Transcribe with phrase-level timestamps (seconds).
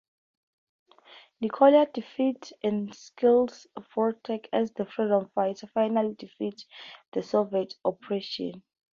[1.41, 6.65] Nikolai defeats and kills Vortek, as the freedom fighters finally defeat
[7.13, 8.63] the Soviet oppression.